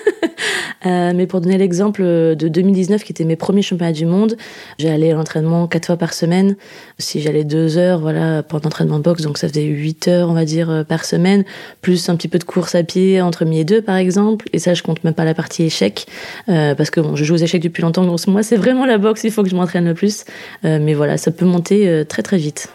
Euh, 0.85 1.13
mais 1.15 1.27
pour 1.27 1.41
donner 1.41 1.57
l'exemple 1.57 2.01
de 2.01 2.47
2019, 2.47 3.03
qui 3.03 3.11
était 3.11 3.23
mes 3.23 3.35
premiers 3.35 3.61
championnats 3.61 3.91
du 3.91 4.05
monde, 4.05 4.35
j'allais 4.79 5.11
à 5.11 5.15
l'entraînement 5.15 5.67
quatre 5.67 5.87
fois 5.87 5.97
par 5.97 6.13
semaine. 6.13 6.55
Si 6.97 7.21
j'allais 7.21 7.43
deux 7.43 7.77
heures, 7.77 7.99
voilà, 7.99 8.43
pour 8.43 8.59
l'entraînement 8.63 8.99
boxe, 8.99 9.21
donc 9.23 9.37
ça 9.37 9.47
faisait 9.47 9.63
huit 9.63 10.07
heures, 10.07 10.29
on 10.29 10.33
va 10.33 10.45
dire, 10.45 10.69
euh, 10.69 10.83
par 10.83 11.05
semaine, 11.05 11.43
plus 11.81 12.09
un 12.09 12.15
petit 12.15 12.27
peu 12.27 12.39
de 12.39 12.43
course 12.43 12.75
à 12.75 12.83
pied 12.83 13.21
entre 13.21 13.45
midi 13.45 13.61
et 13.61 13.65
deux, 13.65 13.81
par 13.81 13.95
exemple. 13.95 14.47
Et 14.53 14.59
ça, 14.59 14.73
je 14.73 14.83
compte 14.83 15.03
même 15.03 15.13
pas 15.13 15.25
la 15.25 15.33
partie 15.33 15.63
échec, 15.63 16.05
euh, 16.49 16.75
parce 16.75 16.89
que 16.89 16.99
bon, 17.01 17.15
je 17.15 17.23
joue 17.23 17.35
aux 17.35 17.37
échecs 17.37 17.61
depuis 17.61 17.81
longtemps, 17.81 18.03
donc 18.03 18.19
moi, 18.27 18.43
c'est 18.43 18.57
vraiment 18.57 18.85
la 18.85 18.97
boxe, 18.97 19.23
il 19.23 19.31
faut 19.31 19.43
que 19.43 19.49
je 19.49 19.55
m'entraîne 19.55 19.85
le 19.85 19.93
plus. 19.93 20.25
Euh, 20.65 20.79
mais 20.81 20.93
voilà, 20.93 21.17
ça 21.17 21.31
peut 21.31 21.45
monter 21.45 21.87
euh, 21.87 22.03
très 22.03 22.23
très 22.23 22.37
vite. 22.37 22.69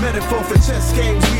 metaphor 0.00 0.42
for 0.46 0.56
chess 0.56 0.92
games 0.96 1.20
we 1.20 1.20
play, 1.20 1.30
stresses 1.30 1.32
we 1.32 1.39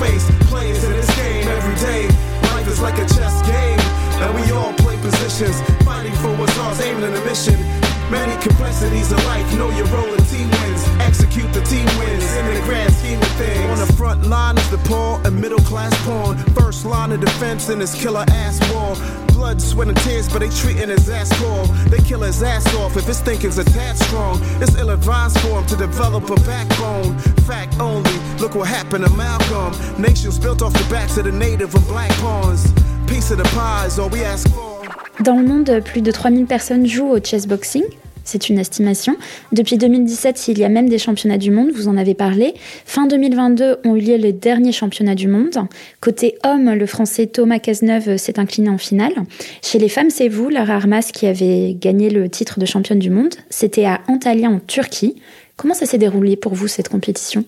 face, 0.00 0.24
players 0.50 0.82
in 0.84 0.92
this 0.92 1.10
game 1.16 1.46
every 1.48 1.76
day. 1.76 2.08
Life 2.52 2.68
is 2.68 2.80
like 2.80 2.98
a 2.98 3.06
chess 3.06 3.36
game, 3.46 3.80
and 4.22 4.30
we 4.34 4.50
all 4.52 4.72
play 4.74 4.96
positions, 4.98 5.60
fighting 5.84 6.14
for 6.22 6.34
what's 6.36 6.56
ours, 6.58 6.80
aiming 6.80 7.04
in 7.04 7.14
a 7.14 7.24
mission. 7.24 7.58
Many 8.10 8.40
complexities 8.42 9.10
of 9.12 9.24
life, 9.26 9.46
know 9.58 9.70
your 9.70 9.86
role 9.86 10.12
in 10.14 10.22
team 10.26 10.48
wins. 10.48 10.82
Execute 11.00 11.52
the 11.52 11.62
team 11.62 11.86
wins 11.98 12.26
in 12.38 12.54
the 12.54 12.62
grand 12.64 12.92
scheme 12.94 13.20
of 13.20 13.32
things. 13.34 13.70
On 13.70 13.78
the 13.86 13.92
front 13.94 14.26
line 14.26 14.56
is 14.58 14.70
the 14.70 14.78
poor 14.88 15.20
and 15.24 15.40
middle 15.40 15.62
class 15.70 15.92
pawn. 16.04 16.25
Line 16.86 17.10
of 17.10 17.20
defense 17.20 17.68
in 17.68 17.80
this 17.80 18.00
killer 18.00 18.24
ass 18.28 18.60
war. 18.72 18.94
Blood, 19.34 19.60
sweat, 19.60 19.88
and 19.88 19.96
tears, 19.98 20.28
but 20.28 20.38
they 20.38 20.48
treating 20.48 20.88
his 20.88 21.08
ass 21.08 21.30
poor. 21.34 21.66
They 21.88 21.98
kill 21.98 22.20
his 22.22 22.42
ass 22.44 22.72
off 22.76 22.96
if 22.96 23.06
his 23.06 23.20
thinking's 23.20 23.58
a 23.58 23.64
tad 23.64 23.98
strong. 23.98 24.38
It's 24.62 24.76
ill 24.76 24.90
advised 24.90 25.38
for 25.40 25.58
him 25.58 25.66
to 25.66 25.76
develop 25.76 26.30
a 26.30 26.36
backbone. 26.36 27.18
Fact 27.44 27.80
only, 27.80 28.16
look 28.38 28.54
what 28.54 28.68
happened 28.68 29.04
to 29.04 29.10
Malcolm. 29.16 29.72
Nations 30.00 30.38
built 30.38 30.62
off 30.62 30.72
the 30.72 30.86
backs 30.88 31.16
of 31.16 31.24
the 31.24 31.32
native 31.32 31.74
and 31.74 31.86
black 31.88 32.10
pawns. 32.20 32.72
Piece 33.08 33.32
of 33.32 33.38
the 33.38 33.44
pie 33.54 33.86
is 33.86 33.98
all 33.98 34.08
we 34.08 34.22
ask 34.22 34.48
for. 34.50 34.82
Dans 35.22 35.36
le 35.36 35.46
monde, 35.46 35.82
plus 35.84 36.02
de 36.02 36.12
3000 36.12 36.46
personnes 36.46 36.86
jouent 36.86 37.10
au 37.10 37.20
chess 37.20 37.46
boxing. 37.46 37.84
C'est 38.26 38.48
une 38.48 38.58
estimation. 38.58 39.16
Depuis 39.52 39.78
2017, 39.78 40.48
il 40.48 40.58
y 40.58 40.64
a 40.64 40.68
même 40.68 40.88
des 40.88 40.98
championnats 40.98 41.38
du 41.38 41.52
monde, 41.52 41.70
vous 41.70 41.86
en 41.86 41.96
avez 41.96 42.14
parlé. 42.14 42.54
Fin 42.84 43.06
2022 43.06 43.78
ont 43.84 43.94
eu 43.94 44.00
lieu 44.00 44.16
les 44.16 44.32
derniers 44.32 44.72
championnats 44.72 45.14
du 45.14 45.28
monde. 45.28 45.56
Côté 46.00 46.36
homme, 46.44 46.72
le 46.72 46.86
français 46.86 47.26
Thomas 47.26 47.60
Cazeneuve 47.60 48.16
s'est 48.16 48.40
incliné 48.40 48.68
en 48.68 48.78
finale. 48.78 49.12
Chez 49.62 49.78
les 49.78 49.88
femmes, 49.88 50.10
c'est 50.10 50.28
vous, 50.28 50.48
Lara 50.48 50.74
Armas, 50.74 51.08
qui 51.14 51.26
avez 51.26 51.76
gagné 51.80 52.10
le 52.10 52.28
titre 52.28 52.58
de 52.58 52.66
championne 52.66 52.98
du 52.98 53.10
monde. 53.10 53.34
C'était 53.48 53.84
à 53.84 54.00
Antalya 54.08 54.50
en 54.50 54.58
Turquie. 54.58 55.14
Comment 55.56 55.74
ça 55.74 55.86
s'est 55.86 55.96
déroulé 55.96 56.34
pour 56.34 56.54
vous 56.54 56.66
cette 56.66 56.88
compétition? 56.88 57.44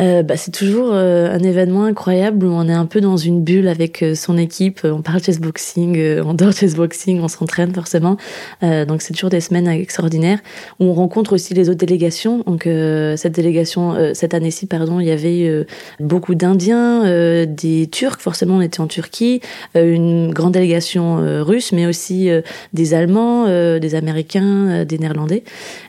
Euh, 0.00 0.22
bah, 0.22 0.36
c'est 0.36 0.52
toujours 0.52 0.90
euh, 0.92 1.34
un 1.34 1.40
événement 1.40 1.84
incroyable 1.84 2.46
où 2.46 2.50
on 2.50 2.68
est 2.68 2.72
un 2.72 2.86
peu 2.86 3.00
dans 3.00 3.16
une 3.16 3.42
bulle 3.42 3.68
avec 3.68 4.02
euh, 4.02 4.14
son 4.14 4.38
équipe. 4.38 4.80
On 4.84 5.02
parle 5.02 5.22
chessboxing, 5.22 6.20
on 6.20 6.34
dort 6.34 6.52
chessboxing, 6.52 7.20
on 7.20 7.28
s'entraîne 7.28 7.74
forcément. 7.74 8.16
donc 8.62 9.02
c'est 9.02 9.12
toujours 9.12 9.30
des 9.30 9.40
semaines 9.40 9.68
extraordinaires 9.68 10.38
où 10.78 10.84
on 10.84 10.92
rencontre 10.92 11.32
aussi 11.32 11.54
les 11.54 11.68
autres 11.68 11.78
délégations. 11.78 12.42
Donc 12.46 12.64
cette 12.64 13.32
délégation, 13.32 14.14
cette 14.14 14.34
année-ci, 14.34 14.66
pardon, 14.66 15.00
il 15.00 15.06
y 15.06 15.10
avait 15.10 15.66
beaucoup 16.00 16.34
d'Indiens, 16.34 17.46
des 17.46 17.88
Turcs. 17.90 18.20
Forcément, 18.20 18.56
on 18.56 18.60
était 18.60 18.80
en 18.80 18.86
Turquie, 18.86 19.40
une 19.74 20.32
grande 20.32 20.52
délégation 20.52 21.16
russe, 21.44 21.72
mais 21.72 21.86
aussi 21.86 22.28
des 22.72 22.94
Allemands, 22.94 23.46
des 23.78 23.94
Américains, 23.94 24.84
des 24.84 24.98
Néerlandais. 24.98 25.44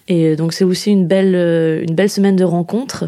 Et 0.08 0.36
donc 0.36 0.54
c'est 0.54 0.66
aussi 0.66 0.92
une 0.92 1.08
belle, 1.08 1.36
une 1.88 1.96
belle 1.96 2.10
semaine 2.10 2.36
de 2.36 2.44
rencontres 2.44 3.06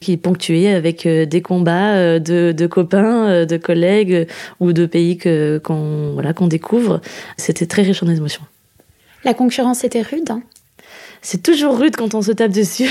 qui 0.00 0.12
est 0.12 0.16
ponctué 0.16 0.68
avec 0.68 1.06
euh, 1.06 1.26
des 1.26 1.42
combats 1.42 1.94
euh, 1.94 2.18
de, 2.18 2.52
de 2.52 2.66
copains, 2.66 3.28
euh, 3.28 3.44
de 3.46 3.56
collègues 3.56 4.26
ou 4.60 4.72
de 4.72 4.86
pays 4.86 5.16
que 5.16 5.60
qu'on 5.62 6.12
voilà 6.14 6.32
qu'on 6.32 6.48
découvre. 6.48 7.00
C'était 7.36 7.66
très 7.66 7.82
riche 7.82 8.02
en 8.02 8.08
émotions. 8.08 8.42
La 9.24 9.34
concurrence 9.34 9.84
était 9.84 10.02
rude. 10.02 10.30
Hein? 10.30 10.42
C'est 11.22 11.42
toujours 11.42 11.78
rude 11.78 11.96
quand 11.96 12.14
on 12.14 12.22
se 12.22 12.32
tape 12.32 12.52
dessus. 12.52 12.90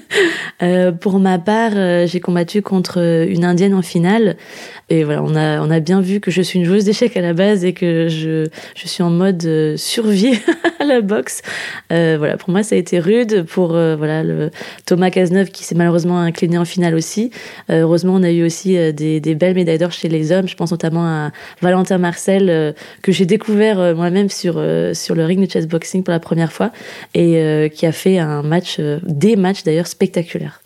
euh, 0.62 0.92
pour 0.92 1.18
ma 1.18 1.38
part, 1.38 1.72
j'ai 2.06 2.20
combattu 2.20 2.62
contre 2.62 3.26
une 3.28 3.44
indienne 3.44 3.74
en 3.74 3.82
finale. 3.82 4.36
Et 4.90 5.04
voilà, 5.04 5.22
on 5.22 5.34
a, 5.34 5.60
on 5.60 5.70
a 5.70 5.80
bien 5.80 6.00
vu 6.00 6.20
que 6.20 6.30
je 6.30 6.42
suis 6.42 6.58
une 6.58 6.64
joueuse 6.64 6.84
d'échecs 6.84 7.16
à 7.16 7.22
la 7.22 7.32
base 7.32 7.64
et 7.64 7.72
que 7.72 8.08
je, 8.08 8.46
je 8.74 8.88
suis 8.88 9.02
en 9.02 9.10
mode 9.10 9.76
survie 9.76 10.38
à 10.80 10.84
la 10.84 11.00
boxe. 11.00 11.42
Euh, 11.92 12.16
voilà, 12.18 12.36
pour 12.36 12.50
moi, 12.50 12.62
ça 12.62 12.74
a 12.74 12.78
été 12.78 12.98
rude. 12.98 13.44
Pour 13.44 13.74
euh, 13.74 13.96
voilà 13.96 14.22
le 14.22 14.50
Thomas 14.86 15.10
Cazeneuve 15.10 15.50
qui 15.50 15.64
s'est 15.64 15.74
malheureusement 15.74 16.18
incliné 16.18 16.58
en 16.58 16.64
finale 16.64 16.94
aussi. 16.94 17.30
Euh, 17.70 17.82
heureusement, 17.82 18.14
on 18.14 18.22
a 18.22 18.30
eu 18.30 18.44
aussi 18.44 18.74
des, 18.92 19.20
des, 19.20 19.34
belles 19.34 19.54
médailles 19.54 19.78
d'or 19.78 19.92
chez 19.92 20.08
les 20.08 20.32
hommes. 20.32 20.48
Je 20.48 20.56
pense 20.56 20.70
notamment 20.70 21.04
à 21.04 21.30
Valentin 21.62 21.98
Marcel 21.98 22.74
que 23.02 23.12
j'ai 23.12 23.26
découvert 23.26 23.94
moi-même 23.94 24.28
sur 24.28 24.62
sur 24.92 25.14
le 25.14 25.24
ring 25.24 25.44
de 25.44 25.50
chessboxing 25.50 26.02
pour 26.02 26.12
la 26.12 26.20
première 26.20 26.52
fois 26.52 26.70
et 27.14 27.70
qui 27.74 27.86
a 27.86 27.92
fait 27.92 28.18
un 28.18 28.42
match, 28.42 28.80
des 29.02 29.36
matchs 29.36 29.64
d'ailleurs 29.64 29.86
spectaculaires. 29.86 30.63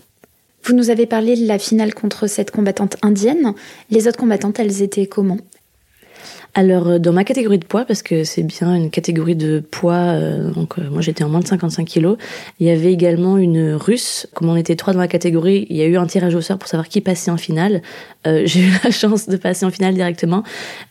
Vous 0.64 0.74
nous 0.74 0.90
avez 0.90 1.06
parlé 1.06 1.36
de 1.36 1.46
la 1.46 1.58
finale 1.58 1.94
contre 1.94 2.26
cette 2.26 2.50
combattante 2.50 2.96
indienne. 3.02 3.54
Les 3.90 4.06
autres 4.06 4.18
combattantes, 4.18 4.58
elles 4.58 4.82
étaient 4.82 5.06
comment? 5.06 5.38
Alors 6.58 6.88
euh, 6.88 6.98
dans 6.98 7.12
ma 7.12 7.22
catégorie 7.22 7.58
de 7.58 7.64
poids, 7.64 7.84
parce 7.84 8.02
que 8.02 8.24
c'est 8.24 8.42
bien 8.42 8.74
une 8.74 8.90
catégorie 8.90 9.36
de 9.36 9.60
poids, 9.60 9.94
euh, 9.94 10.50
donc 10.50 10.76
euh, 10.76 10.90
moi 10.90 11.00
j'étais 11.02 11.22
en 11.22 11.28
moins 11.28 11.38
de 11.38 11.46
55 11.46 11.84
kilos, 11.84 12.16
il 12.58 12.66
y 12.66 12.70
avait 12.70 12.92
également 12.92 13.38
une 13.38 13.74
russe. 13.74 14.26
Comme 14.34 14.48
on 14.48 14.56
était 14.56 14.74
trois 14.74 14.92
dans 14.92 14.98
la 14.98 15.06
catégorie, 15.06 15.68
il 15.70 15.76
y 15.76 15.82
a 15.82 15.86
eu 15.86 15.96
un 15.96 16.06
tirage 16.06 16.34
au 16.34 16.40
sort 16.40 16.58
pour 16.58 16.68
savoir 16.68 16.88
qui 16.88 17.00
passait 17.00 17.30
en 17.30 17.36
finale. 17.36 17.80
j'ai 18.44 18.60
eu 18.60 18.70
la 18.84 18.90
chance 18.90 19.26
de 19.26 19.38
passer 19.38 19.64
en 19.64 19.70
finale 19.70 19.94
directement, 19.94 20.42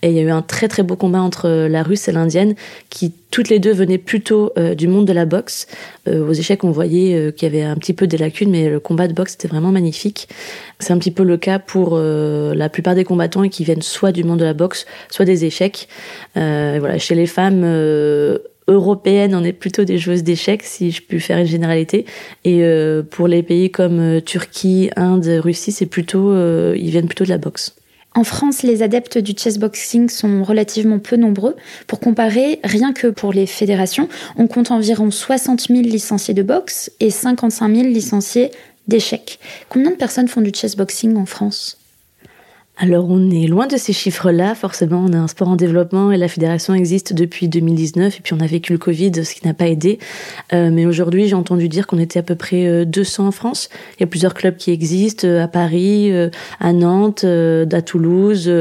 et 0.01 0.09
il 0.09 0.15
y 0.15 0.19
a 0.19 0.23
eu 0.23 0.31
un 0.31 0.41
très 0.41 0.67
très 0.67 0.81
beau 0.81 0.95
combat 0.95 1.21
entre 1.21 1.67
la 1.67 1.83
russe 1.83 2.07
et 2.07 2.11
l'indienne, 2.11 2.55
qui 2.89 3.13
toutes 3.29 3.49
les 3.49 3.59
deux 3.59 3.73
venaient 3.73 3.99
plutôt 3.99 4.53
du 4.75 4.87
monde 4.87 5.05
de 5.05 5.13
la 5.13 5.25
boxe. 5.25 5.67
aux 6.07 6.33
échecs, 6.33 6.63
on 6.63 6.71
voyait 6.71 7.31
qu'il 7.33 7.47
y 7.47 7.51
avait 7.55 7.63
un 7.63 7.75
petit 7.75 7.93
peu 7.93 8.07
des 8.07 8.17
lacunes, 8.17 8.49
mais 8.49 8.69
le 8.69 8.79
combat 8.79 9.07
de 9.07 9.13
boxe 9.13 9.35
était 9.35 9.47
vraiment 9.47 9.71
magnifique. 9.71 10.29
C'est 10.79 10.93
un 10.93 10.97
petit 10.97 11.11
peu 11.11 11.21
le 11.21 11.37
cas 11.37 11.59
pour 11.59 11.99
la 11.99 12.69
plupart 12.69 12.95
des 12.95 13.03
combattants 13.03 13.47
qui 13.49 13.63
viennent 13.63 13.83
soit 13.83 14.11
du 14.11 14.23
monde 14.23 14.39
de 14.39 14.45
la 14.45 14.55
boxe, 14.55 14.87
soit 15.11 15.25
des 15.25 15.45
échecs. 15.45 15.56
Euh, 16.35 16.77
voilà, 16.79 16.97
chez 16.97 17.15
les 17.15 17.27
femmes 17.27 17.61
euh, 17.63 18.39
européennes, 18.67 19.35
on 19.35 19.43
est 19.43 19.53
plutôt 19.53 19.83
des 19.83 19.97
joueuses 19.97 20.23
d'échecs, 20.23 20.63
si 20.63 20.91
je 20.91 21.01
puis 21.01 21.19
faire 21.19 21.37
une 21.37 21.45
généralité. 21.45 22.05
Et 22.43 22.63
euh, 22.63 23.03
pour 23.03 23.27
les 23.27 23.43
pays 23.43 23.71
comme 23.71 24.21
Turquie, 24.21 24.89
Inde, 24.95 25.27
Russie, 25.39 25.71
c'est 25.71 25.85
plutôt, 25.85 26.33
ils 26.73 26.89
viennent 26.89 27.07
plutôt 27.07 27.23
de 27.23 27.29
la 27.29 27.37
boxe. 27.37 27.75
En 28.17 28.23
France, 28.23 28.63
les 28.63 28.81
adeptes 28.81 29.19
du 29.19 29.33
chessboxing 29.37 30.09
sont 30.09 30.43
relativement 30.43 30.97
peu 30.97 31.17
nombreux. 31.17 31.55
Pour 31.85 31.99
comparer, 31.99 32.59
rien 32.63 32.91
que 32.91 33.07
pour 33.07 33.31
les 33.31 33.45
fédérations, 33.45 34.09
on 34.37 34.47
compte 34.47 34.71
environ 34.71 35.11
60 35.11 35.67
000 35.67 35.81
licenciés 35.81 36.33
de 36.33 36.41
boxe 36.41 36.91
et 36.99 37.11
55 37.11 37.75
000 37.75 37.87
licenciés 37.89 38.49
d'échecs. 38.87 39.39
Combien 39.69 39.91
de 39.91 39.97
personnes 39.97 40.27
font 40.27 40.41
du 40.41 40.51
chessboxing 40.51 41.15
en 41.15 41.27
France? 41.27 41.76
Alors 42.79 43.07
on 43.09 43.31
est 43.31 43.47
loin 43.47 43.65
de 43.65 43.75
ces 43.75 43.91
chiffres-là, 43.91 44.53
forcément 44.53 45.03
on 45.07 45.13
a 45.13 45.17
un 45.17 45.27
sport 45.27 45.47
en 45.47 45.55
développement 45.55 46.11
et 46.11 46.17
la 46.17 46.27
fédération 46.27 46.75
existe 46.75 47.11
depuis 47.13 47.47
2019 47.47 48.17
et 48.17 48.21
puis 48.21 48.33
on 48.35 48.39
a 48.39 48.45
vécu 48.45 48.71
le 48.71 48.77
Covid, 48.77 49.25
ce 49.25 49.33
qui 49.33 49.47
n'a 49.47 49.55
pas 49.55 49.67
aidé. 49.67 49.97
Euh, 50.53 50.69
mais 50.71 50.85
aujourd'hui 50.85 51.27
j'ai 51.27 51.33
entendu 51.33 51.69
dire 51.69 51.87
qu'on 51.87 51.97
était 51.97 52.19
à 52.19 52.23
peu 52.23 52.35
près 52.35 52.85
200 52.85 53.23
euh, 53.23 53.27
en 53.27 53.31
France. 53.31 53.69
Il 53.97 54.01
y 54.01 54.03
a 54.03 54.07
plusieurs 54.07 54.35
clubs 54.35 54.55
qui 54.55 54.69
existent 54.69 55.27
euh, 55.27 55.43
à 55.43 55.47
Paris, 55.47 56.11
à 56.59 56.73
Nantes, 56.73 57.23
à 57.23 57.81
Toulouse, 57.81 58.51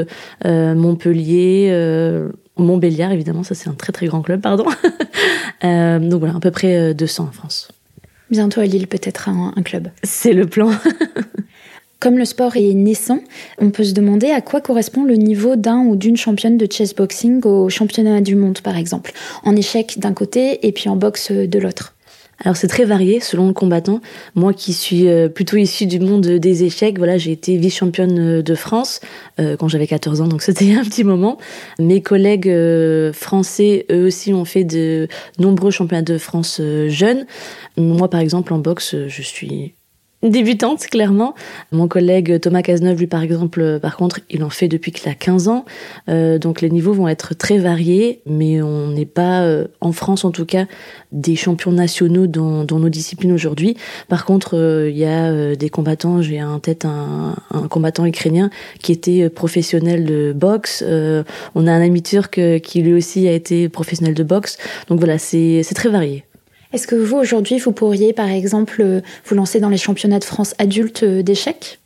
Montpellier, 0.44 2.30
Montbéliard 2.56 3.12
évidemment, 3.12 3.42
ça 3.42 3.54
c'est 3.54 3.68
un 3.68 3.75
très 3.75 3.92
très 3.92 4.06
grand 4.06 4.23
club, 4.23 4.40
pardon. 4.40 4.64
donc 5.62 6.20
voilà, 6.20 6.37
à 6.37 6.40
peu 6.40 6.50
près 6.50 6.94
200 6.94 7.25
en 7.25 7.32
France. 7.32 7.68
Bientôt 8.30 8.61
à 8.61 8.64
Lille 8.64 8.88
peut-être 8.88 9.28
un, 9.28 9.52
un 9.54 9.62
club. 9.62 9.88
C'est 10.02 10.32
le 10.32 10.46
plan. 10.46 10.70
Comme 12.06 12.18
le 12.18 12.25
sport 12.25 12.56
est 12.56 12.72
naissant, 12.72 13.18
on 13.58 13.70
peut 13.70 13.82
se 13.82 13.92
demander 13.92 14.30
à 14.30 14.40
quoi 14.40 14.60
correspond 14.60 15.02
le 15.02 15.16
niveau 15.16 15.56
d'un 15.56 15.78
ou 15.78 15.96
d'une 15.96 16.16
championne 16.16 16.56
de 16.56 16.68
chessboxing 16.70 17.44
au 17.44 17.68
championnat 17.68 18.20
du 18.20 18.36
monde, 18.36 18.60
par 18.60 18.76
exemple, 18.76 19.10
en 19.42 19.56
échec 19.56 19.98
d'un 19.98 20.12
côté 20.12 20.64
et 20.64 20.70
puis 20.70 20.88
en 20.88 20.94
boxe 20.94 21.32
de 21.32 21.58
l'autre. 21.58 21.96
Alors 22.44 22.56
c'est 22.56 22.68
très 22.68 22.84
varié 22.84 23.18
selon 23.18 23.48
le 23.48 23.52
combattant. 23.52 24.00
Moi 24.36 24.54
qui 24.54 24.72
suis 24.72 25.08
euh, 25.08 25.28
plutôt 25.28 25.56
issue 25.56 25.86
du 25.86 25.98
monde 25.98 26.25
des 26.25 26.62
échecs, 26.62 26.96
voilà, 26.96 27.18
j'ai 27.18 27.32
été 27.32 27.56
vice-championne 27.56 28.40
de 28.40 28.54
France 28.54 29.00
euh, 29.40 29.56
quand 29.56 29.66
j'avais 29.66 29.88
14 29.88 30.20
ans, 30.20 30.28
donc 30.28 30.42
c'était 30.44 30.76
un 30.76 30.84
petit 30.84 31.02
moment. 31.02 31.38
Mes 31.80 32.02
collègues 32.02 32.48
euh, 32.48 33.12
français, 33.12 33.84
eux 33.90 34.06
aussi, 34.06 34.32
ont 34.32 34.44
fait 34.44 34.62
de 34.62 35.08
nombreux 35.40 35.72
championnats 35.72 36.02
de 36.02 36.18
France 36.18 36.60
jeunes. 36.86 37.26
Moi, 37.76 38.08
par 38.08 38.20
exemple, 38.20 38.52
en 38.54 38.58
boxe, 38.58 38.94
je 39.08 39.22
suis 39.22 39.75
débutante, 40.23 40.87
clairement. 40.87 41.35
Mon 41.73 41.88
collègue 41.88 42.40
Thomas 42.40 42.62
Cazeneuve, 42.62 42.99
lui, 42.99 43.06
par 43.06 43.23
exemple, 43.23 43.61
euh, 43.61 43.78
par 43.78 43.96
contre, 43.96 44.20
il 44.30 44.42
en 44.42 44.50
fait 44.50 44.68
depuis 44.68 44.92
qu'il 44.92 45.08
a 45.08 45.14
15 45.14 45.49
ans. 45.49 45.64
Euh, 46.08 46.38
donc 46.38 46.61
les 46.61 46.70
niveaux 46.70 46.92
vont 46.92 47.08
être 47.08 47.35
très 47.35 47.58
variés, 47.58 48.23
mais 48.26 48.62
on 48.62 48.88
n'est 48.88 49.06
pas, 49.06 49.42
euh, 49.42 49.66
en 49.80 49.92
France 49.92 50.25
en 50.25 50.30
tout 50.30 50.46
cas, 50.46 50.66
des 51.12 51.37
champions 51.37 51.73
nationaux 51.73 52.26
dans, 52.26 52.64
dans 52.64 52.78
nos 52.78 52.88
disciplines 52.88 53.32
aujourd'hui. 53.32 53.76
Par 54.08 54.25
contre, 54.25 54.54
il 54.90 54.96
y 54.96 55.04
a 55.04 55.54
des 55.54 55.68
combattants, 55.68 56.20
j'ai 56.20 56.42
en 56.42 56.58
tête 56.58 56.85
un, 56.85 57.35
un, 57.52 57.68
combattant 57.68 58.06
ukrainien 58.06 58.50
qui 58.82 58.92
était 58.92 59.30
professionnel 59.30 60.04
de 60.04 60.32
boxe. 60.35 60.85
on 61.54 61.66
a 61.66 61.73
un 61.73 61.80
ami 61.80 62.02
turc 62.02 62.40
qui 62.62 62.82
lui 62.82 62.94
aussi 62.94 63.28
a 63.28 63.32
été 63.32 63.68
professionnel 63.68 64.14
de 64.14 64.23
boxe. 64.23 64.58
Donc 64.88 64.99
voilà, 64.99 65.18
c'est 65.18 65.62
très 65.75 65.88
varié. 65.88 66.25
Est-ce 66.73 66.87
que 66.87 66.96
vous, 66.96 67.16
aujourd'hui, 67.16 67.58
vous 67.58 67.73
pourriez, 67.73 68.12
par 68.12 68.28
exemple, 68.28 68.80
euh, 68.80 69.00
vous 69.25 69.35
lancer 69.35 69.61
dans 69.61 69.68
les 69.68 69.76
championnats 69.76 70.18
de 70.18 70.25
France 70.25 70.54
adultes 70.58 71.04
euh, 71.04 71.23
d'échecs? 71.23 71.78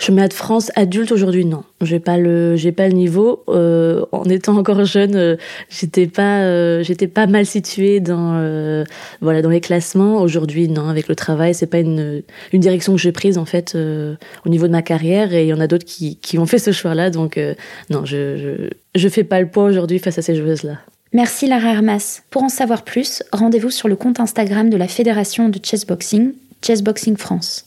Championnat 0.00 0.26
de 0.26 0.34
France 0.34 0.72
adulte 0.74 1.12
aujourd'hui, 1.12 1.44
non. 1.44 1.62
J'ai 1.80 2.00
pas 2.00 2.16
le, 2.16 2.56
j'ai 2.56 2.72
pas 2.72 2.88
le 2.88 2.94
niveau. 2.94 3.44
Euh, 3.48 4.04
en 4.10 4.24
étant 4.24 4.56
encore 4.56 4.84
jeune, 4.84 5.14
euh, 5.14 5.36
j'étais 5.68 6.08
pas, 6.08 6.82
j'étais 6.82 7.06
pas 7.06 7.28
mal 7.28 7.46
située 7.46 8.00
dans, 8.00 8.84
voilà, 9.20 9.40
dans 9.40 9.50
les 9.50 9.60
classements. 9.60 10.20
Aujourd'hui, 10.20 10.68
non. 10.68 10.88
Avec 10.88 11.06
le 11.06 11.14
travail, 11.14 11.54
c'est 11.54 11.68
pas 11.68 11.78
une, 11.78 12.22
une 12.52 12.60
direction 12.60 12.94
que 12.96 13.00
j'ai 13.00 13.12
prise 13.12 13.38
en 13.38 13.44
fait 13.44 13.76
au 13.76 14.48
niveau 14.48 14.66
de 14.66 14.72
ma 14.72 14.82
carrière. 14.82 15.32
Et 15.32 15.44
il 15.44 15.48
y 15.48 15.54
en 15.54 15.60
a 15.60 15.68
d'autres 15.68 15.86
qui, 15.86 16.16
qui 16.16 16.38
ont 16.38 16.46
fait 16.46 16.58
ce 16.58 16.72
choix-là. 16.72 17.10
Donc 17.10 17.38
non, 17.88 18.04
je, 18.04 18.36
je, 18.36 18.70
je 18.96 19.08
fais 19.08 19.22
pas 19.22 19.40
le 19.40 19.46
poids 19.46 19.62
aujourd'hui 19.62 20.00
face 20.00 20.18
à 20.18 20.22
ces 20.22 20.34
joueuses-là. 20.34 20.78
Merci 21.14 21.46
Lara 21.46 21.68
Armas. 21.68 22.22
Pour 22.28 22.42
en 22.42 22.48
savoir 22.48 22.82
plus, 22.82 23.22
rendez-vous 23.30 23.70
sur 23.70 23.86
le 23.86 23.94
compte 23.94 24.18
Instagram 24.18 24.68
de 24.68 24.76
la 24.76 24.88
Fédération 24.88 25.48
de 25.48 25.60
Chessboxing, 25.62 26.32
Chessboxing 26.60 27.16
France. 27.16 27.66